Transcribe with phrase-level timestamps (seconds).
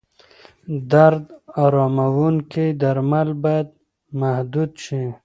[0.91, 1.23] درد
[1.63, 3.67] اراموونکي درمل باید
[4.21, 5.01] محدود شي.